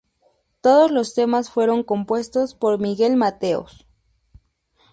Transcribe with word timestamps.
Todos 0.61 0.89
los 0.89 1.13
temas 1.13 1.51
fueron 1.51 1.83
compuestos 1.83 2.55
por 2.55 2.79
Miguel 2.79 3.17
Mateos. 3.17 3.85